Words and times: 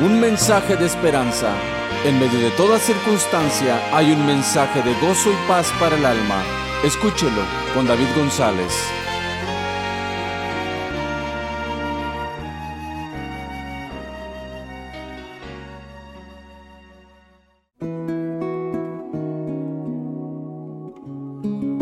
un 0.00 0.20
mensaje 0.20 0.76
de 0.76 0.84
esperanza. 0.86 1.54
En 2.04 2.18
medio 2.20 2.38
de 2.38 2.50
toda 2.50 2.78
circunstancia 2.78 3.80
hay 3.96 4.12
un 4.12 4.26
mensaje 4.26 4.82
de 4.82 4.92
gozo 5.00 5.30
y 5.30 5.48
paz 5.48 5.72
para 5.80 5.96
el 5.96 6.04
alma. 6.04 6.42
Escúchelo 6.84 7.42
con 7.74 7.86
David 7.86 8.06
González. 8.14 8.72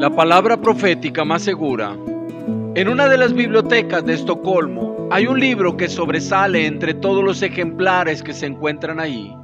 La 0.00 0.10
palabra 0.10 0.60
profética 0.60 1.24
más 1.24 1.42
segura. 1.42 1.96
En 2.74 2.88
una 2.88 3.06
de 3.06 3.18
las 3.18 3.34
bibliotecas 3.34 4.04
de 4.04 4.14
Estocolmo 4.14 4.89
hay 5.12 5.26
un 5.26 5.40
libro 5.40 5.76
que 5.76 5.88
sobresale 5.88 6.66
entre 6.66 6.94
todos 6.94 7.24
los 7.24 7.42
ejemplares 7.42 8.22
que 8.22 8.32
se 8.32 8.46
encuentran 8.46 9.00
ahí. 9.00 9.34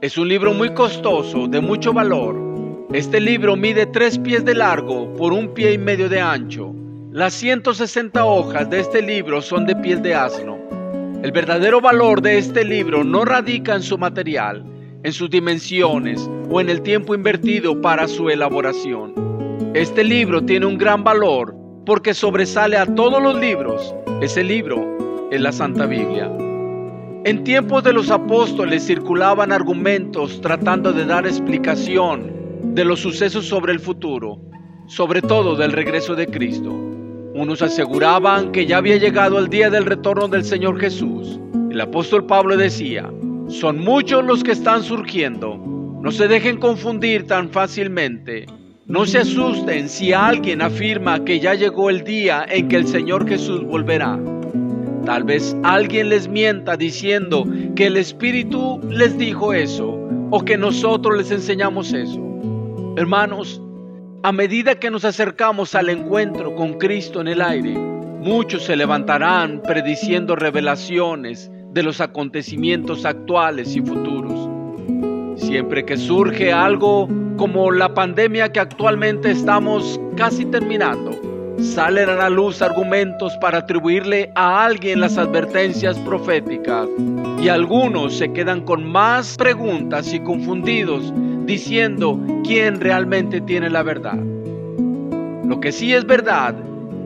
Es 0.00 0.16
un 0.16 0.28
libro 0.28 0.54
muy 0.54 0.72
costoso, 0.72 1.46
de 1.46 1.60
mucho 1.60 1.92
valor. 1.92 2.88
Este 2.90 3.20
libro 3.20 3.54
mide 3.54 3.84
tres 3.84 4.18
pies 4.18 4.46
de 4.46 4.54
largo 4.54 5.12
por 5.14 5.34
un 5.34 5.52
pie 5.52 5.74
y 5.74 5.78
medio 5.78 6.08
de 6.08 6.22
ancho. 6.22 6.74
Las 7.12 7.34
160 7.34 8.24
hojas 8.24 8.70
de 8.70 8.80
este 8.80 9.02
libro 9.02 9.42
son 9.42 9.66
de 9.66 9.76
piel 9.76 10.00
de 10.00 10.14
asno. 10.14 10.56
El 11.22 11.32
verdadero 11.32 11.82
valor 11.82 12.22
de 12.22 12.38
este 12.38 12.64
libro 12.64 13.04
no 13.04 13.26
radica 13.26 13.74
en 13.74 13.82
su 13.82 13.98
material, 13.98 14.64
en 15.02 15.12
sus 15.12 15.28
dimensiones 15.28 16.30
o 16.48 16.62
en 16.62 16.70
el 16.70 16.80
tiempo 16.80 17.14
invertido 17.14 17.78
para 17.82 18.08
su 18.08 18.30
elaboración. 18.30 19.12
Este 19.74 20.02
libro 20.02 20.42
tiene 20.46 20.64
un 20.64 20.78
gran 20.78 21.04
valor 21.04 21.54
porque 21.84 22.14
sobresale 22.14 22.78
a 22.78 22.86
todos 22.86 23.22
los 23.22 23.38
libros. 23.38 23.94
Ese 24.22 24.42
libro 24.42 25.09
es 25.30 25.40
la 25.40 25.52
Santa 25.52 25.86
Biblia. 25.86 26.30
En 27.24 27.44
tiempos 27.44 27.84
de 27.84 27.92
los 27.92 28.10
apóstoles 28.10 28.86
circulaban 28.86 29.52
argumentos 29.52 30.40
tratando 30.40 30.92
de 30.92 31.04
dar 31.04 31.26
explicación 31.26 32.32
de 32.74 32.84
los 32.84 33.00
sucesos 33.00 33.46
sobre 33.46 33.72
el 33.72 33.80
futuro, 33.80 34.40
sobre 34.86 35.22
todo 35.22 35.56
del 35.56 35.72
regreso 35.72 36.14
de 36.14 36.26
Cristo. 36.26 36.70
Unos 36.70 37.62
aseguraban 37.62 38.52
que 38.52 38.66
ya 38.66 38.78
había 38.78 38.96
llegado 38.96 39.38
el 39.38 39.48
día 39.48 39.70
del 39.70 39.86
retorno 39.86 40.28
del 40.28 40.44
Señor 40.44 40.80
Jesús. 40.80 41.38
El 41.70 41.80
apóstol 41.80 42.26
Pablo 42.26 42.56
decía, 42.56 43.10
son 43.48 43.78
muchos 43.78 44.24
los 44.24 44.42
que 44.42 44.52
están 44.52 44.82
surgiendo, 44.82 45.56
no 45.56 46.10
se 46.10 46.26
dejen 46.26 46.58
confundir 46.58 47.26
tan 47.26 47.50
fácilmente 47.50 48.46
no 48.90 49.06
se 49.06 49.18
asusten 49.18 49.88
si 49.88 50.12
alguien 50.12 50.62
afirma 50.62 51.24
que 51.24 51.38
ya 51.38 51.54
llegó 51.54 51.90
el 51.90 52.02
día 52.02 52.44
en 52.48 52.66
que 52.66 52.74
el 52.74 52.88
Señor 52.88 53.28
Jesús 53.28 53.62
volverá. 53.62 54.18
Tal 55.04 55.24
vez 55.24 55.56
alguien 55.62 56.10
les 56.10 56.28
mienta 56.28 56.76
diciendo 56.76 57.44
que 57.74 57.86
el 57.86 57.96
Espíritu 57.96 58.80
les 58.88 59.16
dijo 59.16 59.52
eso 59.52 59.98
o 60.30 60.44
que 60.44 60.56
nosotros 60.56 61.16
les 61.16 61.30
enseñamos 61.30 61.92
eso. 61.92 62.20
Hermanos, 62.96 63.62
a 64.22 64.32
medida 64.32 64.74
que 64.74 64.90
nos 64.90 65.04
acercamos 65.04 65.74
al 65.74 65.88
encuentro 65.88 66.54
con 66.54 66.74
Cristo 66.74 67.20
en 67.22 67.28
el 67.28 67.40
aire, 67.40 67.72
muchos 67.72 68.64
se 68.64 68.76
levantarán 68.76 69.62
prediciendo 69.62 70.36
revelaciones 70.36 71.50
de 71.72 71.82
los 71.82 72.00
acontecimientos 72.00 73.06
actuales 73.06 73.74
y 73.74 73.80
futuros. 73.80 74.48
Siempre 75.40 75.86
que 75.86 75.96
surge 75.96 76.52
algo 76.52 77.08
como 77.38 77.70
la 77.70 77.94
pandemia 77.94 78.52
que 78.52 78.60
actualmente 78.60 79.30
estamos 79.30 79.98
casi 80.16 80.44
terminando, 80.44 81.18
salen 81.62 82.08
a 82.08 82.14
la 82.14 82.30
luz 82.30 82.62
argumentos 82.62 83.36
para 83.38 83.58
atribuirle 83.58 84.30
a 84.34 84.64
alguien 84.64 85.00
las 85.00 85.18
advertencias 85.18 85.98
proféticas 85.98 86.88
y 87.42 87.48
algunos 87.48 88.16
se 88.16 88.32
quedan 88.32 88.62
con 88.62 88.90
más 88.90 89.36
preguntas 89.36 90.12
y 90.12 90.20
confundidos 90.20 91.12
diciendo 91.46 92.18
quién 92.44 92.80
realmente 92.80 93.40
tiene 93.40 93.70
la 93.70 93.82
verdad. 93.82 94.18
Lo 95.44 95.60
que 95.60 95.72
sí 95.72 95.94
es 95.94 96.06
verdad 96.06 96.54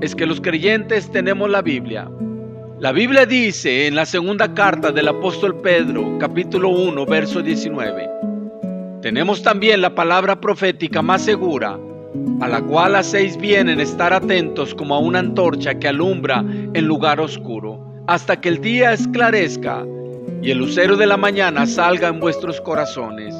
es 0.00 0.14
que 0.14 0.26
los 0.26 0.40
creyentes 0.40 1.10
tenemos 1.10 1.48
la 1.50 1.62
Biblia. 1.62 2.08
La 2.78 2.92
Biblia 2.92 3.24
dice 3.24 3.86
en 3.86 3.94
la 3.94 4.04
segunda 4.04 4.52
carta 4.52 4.92
del 4.92 5.08
apóstol 5.08 5.60
Pedro, 5.62 6.18
capítulo 6.18 6.68
1, 6.68 7.06
verso 7.06 7.40
19, 7.40 8.10
tenemos 9.00 9.42
también 9.42 9.80
la 9.80 9.94
palabra 9.94 10.40
profética 10.40 11.00
más 11.00 11.22
segura, 11.22 11.78
a 12.40 12.48
la 12.48 12.60
cual 12.62 12.96
hacéis 12.96 13.36
bien 13.36 13.68
en 13.68 13.80
estar 13.80 14.12
atentos 14.12 14.74
como 14.74 14.94
a 14.94 14.98
una 14.98 15.20
antorcha 15.20 15.74
que 15.78 15.88
alumbra 15.88 16.44
en 16.74 16.86
lugar 16.86 17.20
oscuro, 17.20 17.80
hasta 18.06 18.40
que 18.40 18.48
el 18.48 18.60
día 18.60 18.92
esclarezca 18.92 19.84
y 20.42 20.50
el 20.50 20.58
lucero 20.58 20.96
de 20.96 21.06
la 21.06 21.16
mañana 21.16 21.66
salga 21.66 22.08
en 22.08 22.20
vuestros 22.20 22.60
corazones. 22.60 23.34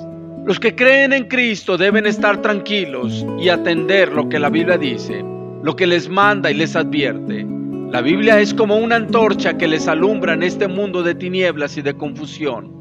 Los 0.47 0.61
que 0.61 0.75
creen 0.75 1.13
en 1.13 1.29
Cristo 1.29 1.77
deben 1.77 2.07
estar 2.07 2.43
tranquilos 2.43 3.25
y 3.39 3.49
atender 3.49 4.13
lo 4.13 4.29
que 4.29 4.39
la 4.39 4.51
Biblia 4.51 4.77
dice, 4.77 5.25
lo 5.63 5.75
que 5.77 5.87
les 5.87 6.09
manda 6.09 6.51
y 6.51 6.55
les 6.55 6.77
advierte. 6.77 7.47
La 7.91 8.01
Biblia 8.01 8.41
es 8.41 8.53
como 8.53 8.77
una 8.77 8.97
antorcha 8.97 9.57
que 9.57 9.69
les 9.69 9.87
alumbra 9.87 10.35
en 10.35 10.43
este 10.43 10.67
mundo 10.69 11.03
de 11.03 11.15
tinieblas 11.15 11.77
y 11.77 11.83
de 11.83 11.95
confusión. 11.95 12.73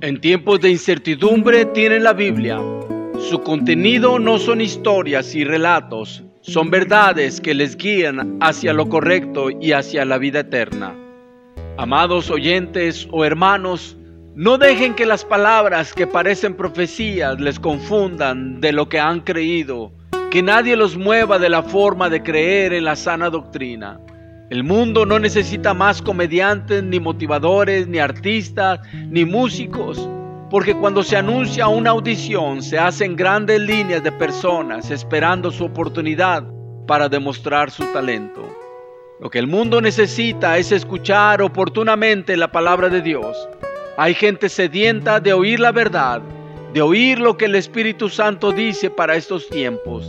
En 0.00 0.20
tiempos 0.20 0.60
de 0.60 0.70
incertidumbre 0.70 1.64
tienen 1.66 2.04
la 2.04 2.12
Biblia. 2.12 2.60
Su 3.28 3.40
contenido 3.40 4.18
no 4.18 4.38
son 4.38 4.60
historias 4.60 5.34
y 5.34 5.44
relatos, 5.44 6.22
son 6.42 6.70
verdades 6.70 7.40
que 7.40 7.54
les 7.54 7.74
guían 7.74 8.36
hacia 8.40 8.74
lo 8.74 8.90
correcto 8.90 9.48
y 9.48 9.72
hacia 9.72 10.04
la 10.04 10.18
vida 10.18 10.40
eterna. 10.40 10.94
Amados 11.78 12.30
oyentes 12.30 13.08
o 13.10 13.24
hermanos, 13.24 13.96
no 14.34 14.58
dejen 14.58 14.94
que 14.94 15.06
las 15.06 15.24
palabras 15.24 15.94
que 15.94 16.06
parecen 16.06 16.54
profecías 16.54 17.40
les 17.40 17.58
confundan 17.58 18.60
de 18.60 18.72
lo 18.72 18.90
que 18.90 19.00
han 19.00 19.20
creído, 19.20 19.90
que 20.30 20.42
nadie 20.42 20.76
los 20.76 20.98
mueva 20.98 21.38
de 21.38 21.48
la 21.48 21.62
forma 21.62 22.10
de 22.10 22.22
creer 22.22 22.74
en 22.74 22.84
la 22.84 22.94
sana 22.94 23.30
doctrina. 23.30 23.98
El 24.50 24.64
mundo 24.64 25.06
no 25.06 25.18
necesita 25.18 25.72
más 25.72 26.02
comediantes, 26.02 26.84
ni 26.84 27.00
motivadores, 27.00 27.88
ni 27.88 27.98
artistas, 27.98 28.80
ni 29.08 29.24
músicos, 29.24 30.08
porque 30.54 30.76
cuando 30.76 31.02
se 31.02 31.16
anuncia 31.16 31.66
una 31.66 31.90
audición 31.90 32.62
se 32.62 32.78
hacen 32.78 33.16
grandes 33.16 33.58
líneas 33.58 34.04
de 34.04 34.12
personas 34.12 34.88
esperando 34.92 35.50
su 35.50 35.64
oportunidad 35.64 36.44
para 36.86 37.08
demostrar 37.08 37.72
su 37.72 37.84
talento. 37.86 38.48
Lo 39.18 39.30
que 39.30 39.40
el 39.40 39.48
mundo 39.48 39.80
necesita 39.80 40.56
es 40.56 40.70
escuchar 40.70 41.42
oportunamente 41.42 42.36
la 42.36 42.52
palabra 42.52 42.88
de 42.88 43.02
Dios. 43.02 43.48
Hay 43.96 44.14
gente 44.14 44.48
sedienta 44.48 45.18
de 45.18 45.32
oír 45.32 45.58
la 45.58 45.72
verdad, 45.72 46.22
de 46.72 46.82
oír 46.82 47.18
lo 47.18 47.36
que 47.36 47.46
el 47.46 47.56
Espíritu 47.56 48.08
Santo 48.08 48.52
dice 48.52 48.90
para 48.90 49.16
estos 49.16 49.48
tiempos. 49.48 50.08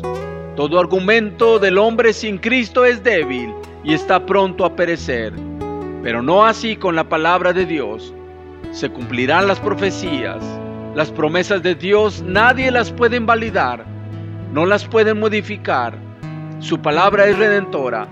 Todo 0.56 0.80
argumento 0.80 1.58
del 1.58 1.80
hombre 1.80 2.14
sin 2.14 2.38
Cristo 2.38 2.86
es 2.86 3.04
débil 3.04 3.52
y 3.84 3.96
está 3.96 4.24
pronto 4.24 4.64
a 4.64 4.76
perecer. 4.76 5.34
Pero 6.04 6.22
no 6.22 6.46
así 6.46 6.76
con 6.76 6.96
la 6.96 7.10
palabra 7.10 7.52
de 7.52 7.66
Dios. 7.66 8.14
Se 8.72 8.90
cumplirán 8.90 9.48
las 9.48 9.60
profecías. 9.60 10.44
Las 10.96 11.12
promesas 11.12 11.62
de 11.62 11.76
Dios 11.76 12.24
nadie 12.26 12.72
las 12.72 12.92
puede 12.92 13.18
invalidar, 13.18 13.86
no 14.54 14.66
las 14.66 14.86
pueden 14.86 15.20
modificar. 15.20 15.98
Su 16.60 16.80
palabra 16.80 17.26
es 17.28 17.38
redentora. 17.38 18.08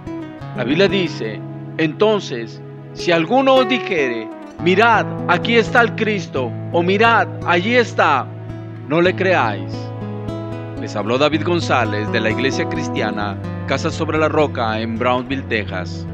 La 0.57 0.63
Biblia 0.63 0.87
dice, 0.87 1.39
entonces, 1.77 2.61
si 2.93 3.11
alguno 3.11 3.55
os 3.55 3.69
dijere, 3.69 4.27
mirad, 4.61 5.05
aquí 5.27 5.55
está 5.55 5.81
el 5.81 5.95
Cristo, 5.95 6.51
o 6.71 6.83
mirad, 6.83 7.27
allí 7.45 7.75
está, 7.75 8.27
no 8.87 9.01
le 9.01 9.15
creáis. 9.15 9.73
Les 10.81 10.95
habló 10.95 11.17
David 11.17 11.45
González 11.45 12.11
de 12.11 12.19
la 12.19 12.31
Iglesia 12.31 12.67
Cristiana 12.67 13.37
Casa 13.67 13.89
sobre 13.89 14.17
la 14.17 14.27
Roca 14.27 14.81
en 14.81 14.99
Brownsville, 14.99 15.43
Texas. 15.43 16.05